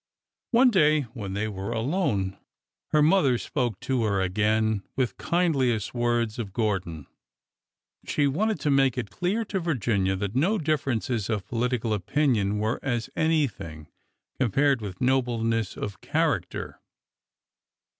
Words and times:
One 0.49 0.71
day, 0.71 1.01
when 1.13 1.33
they 1.33 1.47
were 1.47 1.71
alone, 1.73 2.35
her 2.87 3.03
mother 3.03 3.37
spoke 3.37 3.79
to 3.81 4.03
her 4.05 4.19
again 4.19 4.81
with 4.95 5.19
kindliest 5.19 5.93
words 5.93 6.39
of 6.39 6.53
Gordon. 6.53 7.05
She 8.07 8.25
wanted 8.25 8.59
to 8.61 8.71
make 8.71 8.97
it 8.97 9.11
clear 9.11 9.45
to 9.45 9.59
Virginia 9.59 10.15
that 10.15 10.35
no 10.35 10.57
differences 10.57 11.29
of 11.29 11.45
political 11.47 11.93
opinion 11.93 12.57
were 12.57 12.79
as 12.81 13.11
anything 13.15 13.89
compared 14.39 14.81
with 14.81 15.01
nobleness 15.01 15.77
of 15.77 16.01
character. 16.01 16.81